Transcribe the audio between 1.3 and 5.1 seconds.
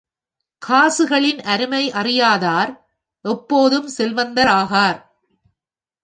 அருமை அறியாதார், எப்போதும் செல்வந்தர் ஆகார்.